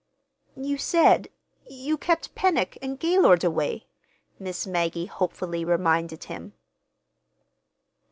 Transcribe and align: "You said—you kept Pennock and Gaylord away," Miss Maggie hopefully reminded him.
"You 0.57 0.79
said—you 0.79 1.95
kept 1.95 2.33
Pennock 2.33 2.75
and 2.81 2.97
Gaylord 2.99 3.43
away," 3.43 3.85
Miss 4.39 4.65
Maggie 4.65 5.05
hopefully 5.05 5.63
reminded 5.63 6.23
him. 6.23 6.53